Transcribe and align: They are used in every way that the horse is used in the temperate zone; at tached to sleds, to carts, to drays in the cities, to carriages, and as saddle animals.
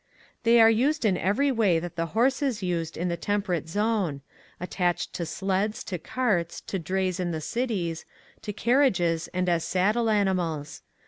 They 0.41 0.59
are 0.59 0.67
used 0.67 1.05
in 1.05 1.15
every 1.15 1.51
way 1.51 1.77
that 1.77 1.95
the 1.95 2.07
horse 2.17 2.41
is 2.41 2.63
used 2.63 2.97
in 2.97 3.07
the 3.07 3.15
temperate 3.15 3.69
zone; 3.69 4.21
at 4.59 4.71
tached 4.71 5.13
to 5.13 5.27
sleds, 5.27 5.83
to 5.83 5.99
carts, 5.99 6.59
to 6.61 6.79
drays 6.79 7.19
in 7.19 7.29
the 7.29 7.39
cities, 7.39 8.03
to 8.41 8.51
carriages, 8.51 9.27
and 9.31 9.47
as 9.47 9.63
saddle 9.63 10.09
animals. 10.09 10.81